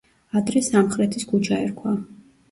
ადრე 0.39 0.61
სამხრეთის 0.67 1.27
ქუჩა 1.33 1.59
ერქვა. 1.67 1.93